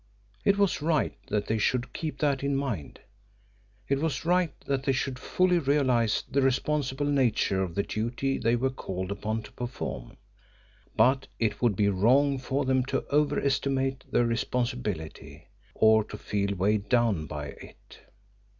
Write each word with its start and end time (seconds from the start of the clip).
It 0.43 0.57
was 0.57 0.81
right 0.81 1.15
that 1.27 1.45
they 1.45 1.59
should 1.59 1.93
keep 1.93 2.17
that 2.17 2.41
in 2.43 2.55
mind; 2.55 3.01
it 3.87 3.99
was 3.99 4.25
right 4.25 4.51
that 4.65 4.81
they 4.81 4.91
should 4.93 5.19
fully 5.19 5.59
realise 5.59 6.23
the 6.23 6.41
responsible 6.41 7.05
nature 7.05 7.61
of 7.61 7.75
the 7.75 7.83
duty 7.83 8.39
they 8.39 8.55
were 8.55 8.71
called 8.71 9.11
upon 9.11 9.43
to 9.43 9.51
perform, 9.51 10.17
but 10.95 11.27
it 11.37 11.61
would 11.61 11.75
be 11.75 11.89
wrong 11.89 12.39
for 12.39 12.65
them 12.65 12.83
to 12.85 13.05
over 13.09 13.39
estimate 13.39 14.03
their 14.09 14.25
responsibility, 14.25 15.49
or 15.75 16.03
to 16.05 16.17
feel 16.17 16.55
weighed 16.55 16.89
down 16.89 17.27
by 17.27 17.49
it. 17.49 17.99